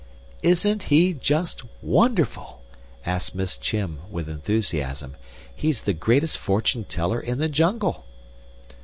"Isn't 0.41 0.81
he 0.89 1.13
just 1.13 1.61
wonderful?" 1.79 2.63
asked 3.05 3.35
Miss 3.35 3.55
Chim, 3.55 3.99
with 4.09 4.27
enthusiasm. 4.27 5.15
"He's 5.53 5.83
the 5.83 5.93
greatest 5.93 6.39
fortune 6.39 6.85
teller 6.85 7.19
in 7.19 7.37
the 7.37 7.47
jungle." 7.47 8.03